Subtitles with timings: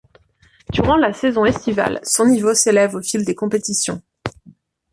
[0.73, 4.01] Durant la saison estivale, son niveau s'élève au fil des compétitions.